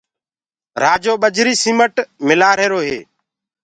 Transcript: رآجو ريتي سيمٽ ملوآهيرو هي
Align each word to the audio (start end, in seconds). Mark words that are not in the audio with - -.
رآجو 0.83 1.13
ريتي 1.45 1.53
سيمٽ 1.63 1.93
ملوآهيرو 2.25 2.79
هي 2.87 2.97